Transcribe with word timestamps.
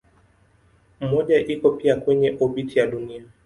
Mmoja 1.01 1.39
iko 1.39 1.71
pia 1.71 1.95
kwenye 1.95 2.37
obiti 2.39 2.79
ya 2.79 2.87
Dunia. 2.87 3.23